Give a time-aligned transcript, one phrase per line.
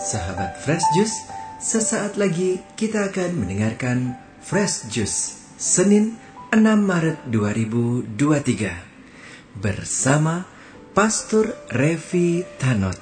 [0.00, 1.28] Sahabat Fresh Juice,
[1.60, 6.16] sesaat lagi kita akan mendengarkan Fresh Juice Senin
[6.48, 10.48] 6 Maret 2023 bersama
[10.96, 12.96] Pastor Revi Tanot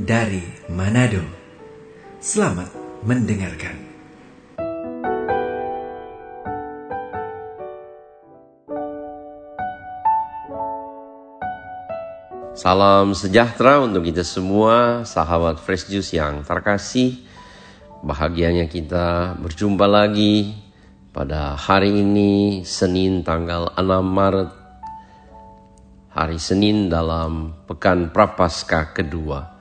[0.00, 0.40] dari
[0.72, 1.20] Manado.
[2.16, 2.72] Selamat
[3.04, 3.87] mendengarkan.
[12.58, 17.22] Salam sejahtera untuk kita semua, sahabat Fresh Juice yang terkasih.
[18.02, 20.58] Bahagianya kita berjumpa lagi
[21.14, 24.50] pada hari ini, Senin tanggal 6 Maret.
[26.10, 29.54] Hari Senin dalam Pekan Prapaskah kedua.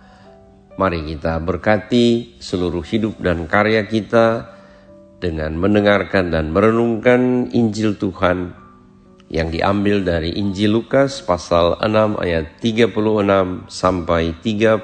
[0.81, 4.57] Mari kita berkati seluruh hidup dan karya kita
[5.21, 8.66] dengan mendengarkan dan merenungkan Injil Tuhan
[9.27, 14.83] yang diambil dari Injil Lukas pasal 6 ayat 36 sampai 38.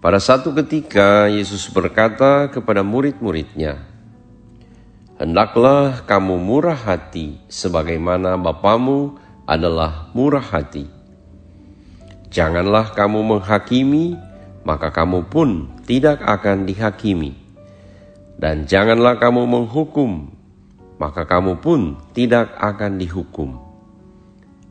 [0.00, 3.84] Pada satu ketika Yesus berkata kepada murid-muridnya,
[5.20, 10.88] Hendaklah kamu murah hati sebagaimana Bapamu adalah murah hati.
[12.32, 14.16] Janganlah kamu menghakimi,
[14.64, 17.36] maka kamu pun tidak akan dihakimi.
[18.40, 20.32] Dan janganlah kamu menghukum,
[21.00, 23.56] maka kamu pun tidak akan dihukum.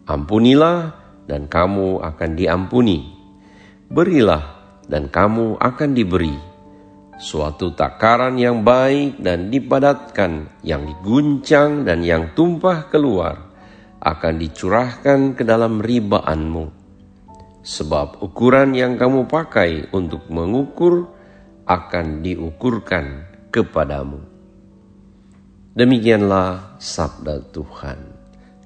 [0.05, 0.93] Ampunilah,
[1.25, 3.17] dan kamu akan diampuni.
[3.89, 4.45] Berilah,
[4.85, 6.37] dan kamu akan diberi.
[7.19, 13.49] Suatu takaran yang baik dan dipadatkan, yang diguncang dan yang tumpah keluar,
[13.99, 16.77] akan dicurahkan ke dalam ribaanmu.
[17.59, 21.11] Sebab ukuran yang kamu pakai untuk mengukur
[21.67, 24.38] akan diukurkan kepadamu.
[25.69, 28.01] Demikianlah sabda Tuhan.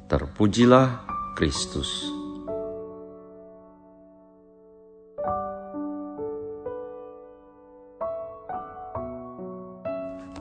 [0.08, 1.04] Terpujilah
[1.36, 2.08] Kristus.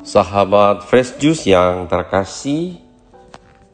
[0.06, 2.78] Sahabat Fresh Juice yang terkasih,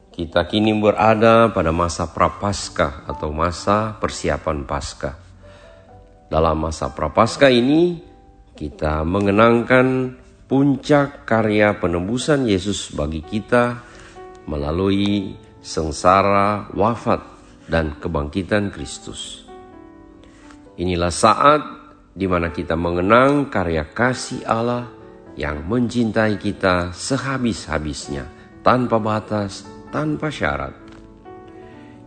[0.09, 5.13] kita kini berada pada masa prapaskah atau masa persiapan Paskah.
[6.25, 8.01] Dalam masa prapaskah ini,
[8.57, 10.17] kita mengenangkan
[10.49, 13.85] puncak karya penebusan Yesus bagi kita
[14.49, 17.21] melalui sengsara, wafat,
[17.69, 19.45] dan kebangkitan Kristus.
[20.81, 21.61] Inilah saat
[22.17, 24.89] di mana kita mengenang karya kasih Allah
[25.37, 28.25] yang mencintai kita sehabis-habisnya,
[28.65, 30.73] tanpa batas, tanpa syarat.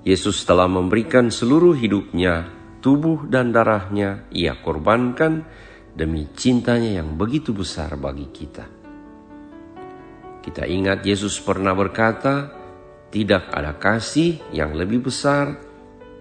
[0.02, 2.50] Yesus telah memberikan seluruh hidupnya,
[2.82, 5.46] tubuh dan darahnya ia korbankan
[5.92, 8.64] demi cintanya yang begitu besar bagi kita.
[10.42, 12.50] Kita ingat Yesus pernah berkata,
[13.12, 15.54] tidak ada kasih yang lebih besar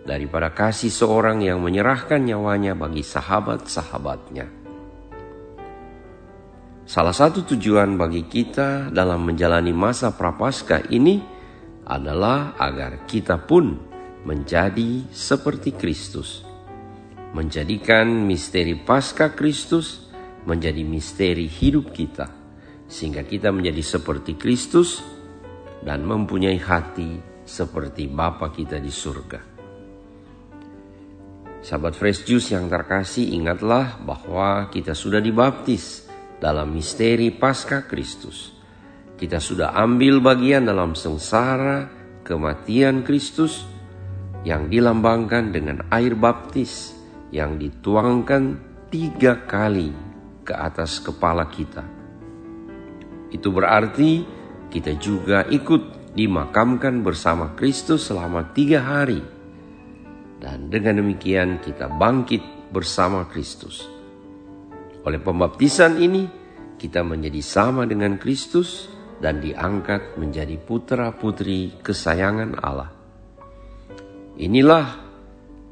[0.04, 4.46] daripada kasih seorang yang menyerahkan nyawanya bagi sahabat-sahabatnya.
[6.86, 11.24] Salah satu tujuan bagi kita dalam menjalani masa prapaskah ini
[11.88, 13.80] adalah agar kita pun
[14.28, 16.51] menjadi seperti Kristus.
[17.32, 20.04] Menjadikan misteri Paskah Kristus
[20.44, 22.28] menjadi misteri hidup kita.
[22.92, 25.00] Sehingga kita menjadi seperti Kristus
[25.80, 29.40] dan mempunyai hati seperti Bapa kita di surga.
[31.62, 36.10] Sahabat Fresh Juice yang terkasih, ingatlah bahwa kita sudah dibaptis
[36.42, 38.52] dalam misteri Paskah Kristus.
[39.16, 41.86] Kita sudah ambil bagian dalam sengsara
[42.26, 43.62] kematian Kristus
[44.42, 46.98] yang dilambangkan dengan air baptis
[47.32, 48.60] yang dituangkan
[48.92, 49.90] tiga kali
[50.44, 51.84] ke atas kepala kita.
[53.32, 54.28] Itu berarti
[54.68, 59.24] kita juga ikut dimakamkan bersama Kristus selama tiga hari.
[60.42, 63.88] Dan dengan demikian kita bangkit bersama Kristus.
[65.08, 66.28] Oleh pembaptisan ini,
[66.82, 68.90] kita menjadi sama dengan Kristus
[69.22, 72.90] dan diangkat menjadi putra-putri kesayangan Allah.
[74.42, 75.01] Inilah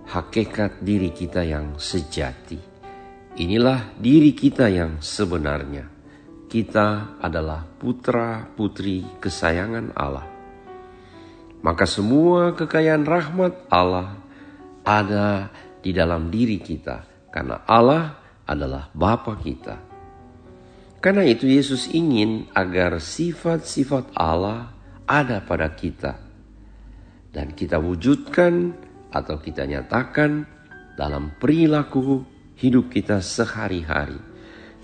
[0.09, 2.57] hakikat diri kita yang sejati.
[3.37, 5.85] Inilah diri kita yang sebenarnya.
[6.49, 10.25] Kita adalah putra-putri kesayangan Allah.
[11.61, 14.17] Maka semua kekayaan rahmat Allah
[14.81, 15.53] ada
[15.85, 18.17] di dalam diri kita karena Allah
[18.49, 19.77] adalah Bapa kita.
[20.99, 24.73] Karena itu Yesus ingin agar sifat-sifat Allah
[25.05, 26.17] ada pada kita.
[27.29, 28.73] Dan kita wujudkan
[29.09, 30.45] atau kita nyatakan
[30.97, 32.23] dalam perilaku
[32.59, 34.19] hidup kita sehari-hari.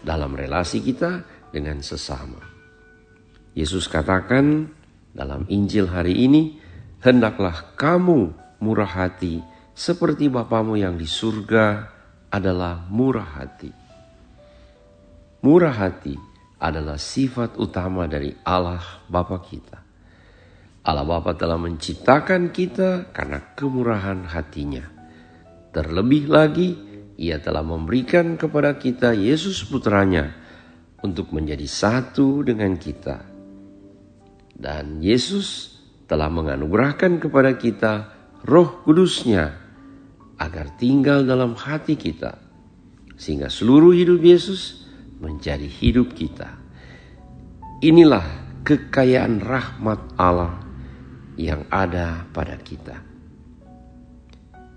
[0.05, 2.37] Dalam relasi kita dengan sesama.
[3.57, 4.69] Yesus katakan
[5.17, 6.61] dalam Injil hari ini,
[7.05, 8.33] Hendaklah kamu
[8.65, 9.37] murah hati
[9.77, 11.85] seperti Bapamu yang di surga
[12.33, 13.69] adalah murah hati.
[15.45, 16.17] Murah hati
[16.57, 19.84] adalah sifat utama dari Allah Bapa kita.
[20.85, 24.85] Allah Bapa telah menciptakan kita karena kemurahan hatinya.
[25.73, 26.77] Terlebih lagi,
[27.17, 30.29] ia telah memberikan kepada kita Yesus putranya
[31.01, 33.17] untuk menjadi satu dengan kita.
[34.53, 35.73] Dan Yesus
[36.05, 37.93] telah menganugerahkan kepada kita
[38.45, 39.57] roh kudusnya
[40.37, 42.37] agar tinggal dalam hati kita.
[43.17, 44.85] Sehingga seluruh hidup Yesus
[45.17, 46.61] menjadi hidup kita.
[47.81, 48.23] Inilah
[48.61, 50.64] kekayaan rahmat Allah
[51.35, 52.99] yang ada pada kita.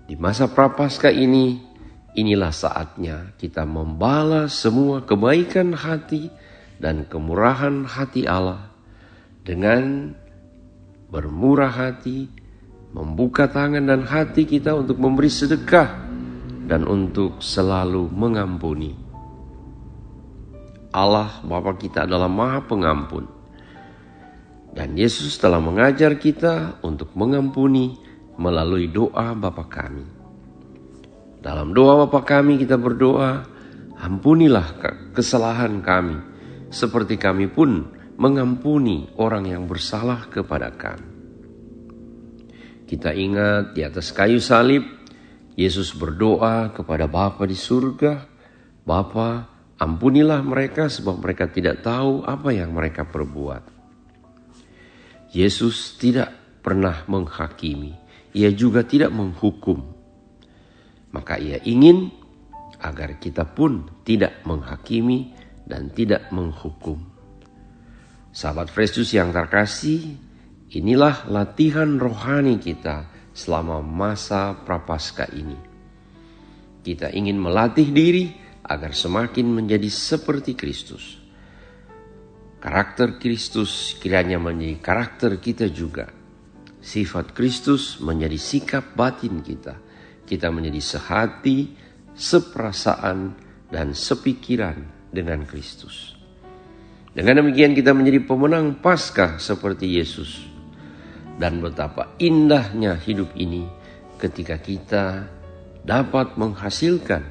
[0.09, 1.61] Di masa prapaskah ini,
[2.17, 6.33] inilah saatnya kita membalas semua kebaikan hati
[6.81, 8.73] dan kemurahan hati Allah
[9.45, 10.13] dengan
[11.09, 12.29] bermurah hati,
[12.93, 16.09] membuka tangan dan hati kita untuk memberi sedekah
[16.65, 18.97] dan untuk selalu mengampuni.
[20.89, 23.38] Allah Bapa kita adalah Maha Pengampun
[24.73, 27.97] dan Yesus telah mengajar kita untuk mengampuni
[28.37, 30.05] melalui doa Bapa kami.
[31.39, 33.43] Dalam doa Bapa kami kita berdoa,
[33.99, 34.79] ampunilah
[35.15, 36.17] kesalahan kami,
[36.69, 37.89] seperti kami pun
[38.19, 41.07] mengampuni orang yang bersalah kepada kami.
[42.83, 44.81] Kita ingat di atas kayu salib,
[45.55, 48.25] Yesus berdoa kepada Bapa di surga,
[48.83, 49.47] Bapa
[49.79, 53.78] ampunilah mereka sebab mereka tidak tahu apa yang mereka perbuat.
[55.29, 56.33] Yesus tidak
[56.65, 57.93] pernah menghakimi,
[58.33, 59.85] ia juga tidak menghukum.
[61.13, 62.09] Maka ia ingin
[62.81, 65.33] agar kita pun tidak menghakimi
[65.69, 66.97] dan tidak menghukum.
[68.33, 70.17] Sahabat Kristus yang terkasih,
[70.73, 75.57] inilah latihan rohani kita selama masa prapaskah ini.
[76.81, 78.33] Kita ingin melatih diri
[78.65, 81.18] agar semakin menjadi seperti Kristus.
[82.59, 86.11] Karakter Kristus kiranya menjadi karakter kita juga.
[86.83, 89.79] Sifat Kristus menjadi sikap batin kita.
[90.27, 91.71] Kita menjadi sehati,
[92.11, 93.31] seperasaan,
[93.71, 94.75] dan sepikiran
[95.07, 96.19] dengan Kristus.
[97.15, 100.43] Dengan demikian kita menjadi pemenang Paskah seperti Yesus.
[101.39, 103.63] Dan betapa indahnya hidup ini
[104.19, 105.31] ketika kita
[105.87, 107.23] dapat menghasilkan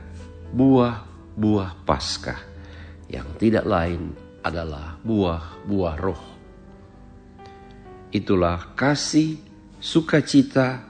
[0.56, 2.40] buah-buah Paskah
[3.12, 6.22] yang tidak lain adalah buah-buah roh.
[8.08, 9.36] Itulah kasih,
[9.78, 10.88] sukacita,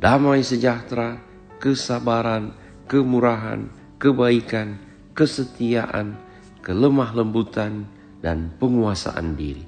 [0.00, 1.20] damai sejahtera,
[1.60, 2.56] kesabaran,
[2.88, 3.68] kemurahan,
[4.00, 4.80] kebaikan,
[5.12, 6.16] kesetiaan,
[6.64, 7.84] kelemah lembutan,
[8.24, 9.64] dan penguasaan diri.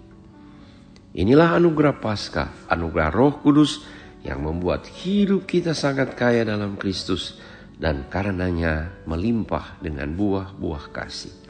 [1.17, 3.85] Inilah anugerah Paskah, anugerah Roh Kudus
[4.25, 7.37] yang membuat hidup kita sangat kaya dalam Kristus
[7.77, 11.46] dan karenanya melimpah dengan buah-buah kasih.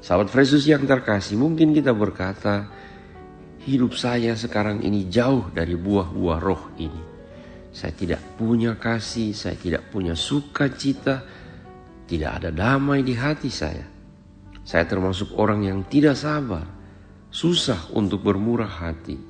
[0.00, 2.72] Sahabat Yesus yang terkasih, mungkin kita berkata,
[3.68, 7.02] hidup saya sekarang ini jauh dari buah-buah roh ini.
[7.70, 11.22] Saya tidak punya kasih, saya tidak punya sukacita,
[12.08, 13.84] tidak ada damai di hati saya.
[14.64, 16.64] Saya termasuk orang yang tidak sabar,
[17.28, 19.20] susah untuk bermurah hati.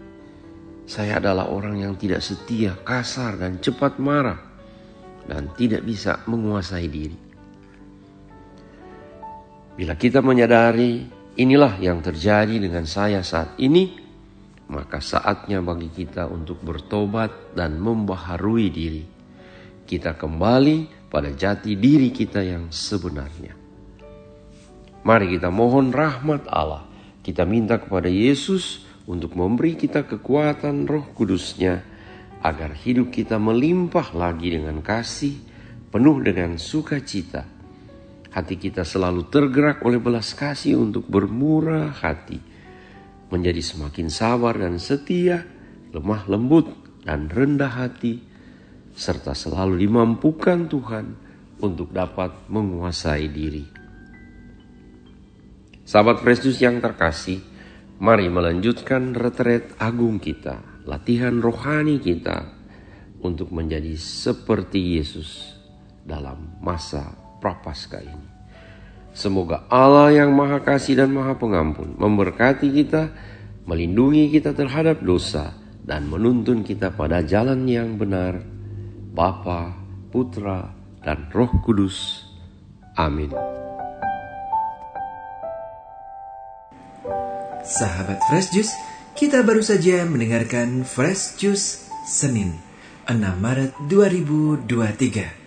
[0.86, 4.38] Saya adalah orang yang tidak setia, kasar, dan cepat marah,
[5.26, 7.29] dan tidak bisa menguasai diri.
[9.80, 11.08] Bila kita menyadari
[11.40, 13.96] inilah yang terjadi dengan saya saat ini,
[14.68, 19.08] maka saatnya bagi kita untuk bertobat dan membaharui diri.
[19.88, 23.56] Kita kembali pada jati diri kita yang sebenarnya.
[25.00, 26.84] Mari kita mohon rahmat Allah.
[27.24, 31.80] Kita minta kepada Yesus untuk memberi kita kekuatan roh kudusnya
[32.44, 35.40] agar hidup kita melimpah lagi dengan kasih,
[35.88, 37.59] penuh dengan sukacita,
[38.30, 42.38] hati kita selalu tergerak oleh belas kasih untuk bermurah hati,
[43.30, 45.42] menjadi semakin sabar dan setia,
[45.90, 46.70] lemah lembut
[47.02, 48.22] dan rendah hati,
[48.94, 51.06] serta selalu dimampukan Tuhan
[51.60, 53.66] untuk dapat menguasai diri.
[55.82, 57.42] Sahabat Kristus yang terkasih,
[57.98, 62.46] mari melanjutkan retret agung kita, latihan rohani kita
[63.20, 65.58] untuk menjadi seperti Yesus
[66.06, 68.28] dalam masa prapaskah ini.
[69.10, 73.10] Semoga Allah yang Maha Kasih dan Maha Pengampun memberkati kita,
[73.66, 78.38] melindungi kita terhadap dosa, dan menuntun kita pada jalan yang benar.
[79.10, 79.74] Bapa,
[80.14, 80.70] Putra,
[81.02, 82.22] dan Roh Kudus.
[82.94, 83.34] Amin.
[87.66, 88.74] Sahabat Fresh Juice,
[89.18, 92.56] kita baru saja mendengarkan Fresh Juice Senin
[93.10, 95.39] 6 Maret 2023.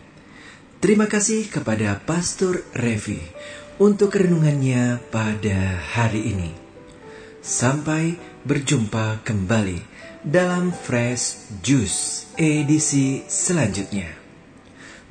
[0.84, 3.16] Terima kasih kepada Pastor Revi
[3.80, 6.52] untuk renungannya pada hari ini.
[7.40, 9.80] Sampai berjumpa kembali
[10.28, 14.12] dalam Fresh Juice edisi selanjutnya.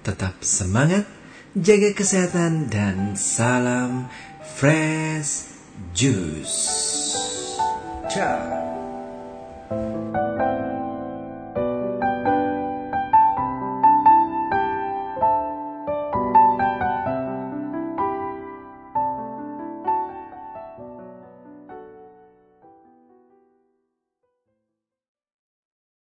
[0.04, 1.08] Tetap semangat,
[1.56, 4.12] jaga kesehatan, dan salam
[4.44, 5.56] Fresh
[5.96, 6.68] Juice.
[8.12, 8.44] Ciao.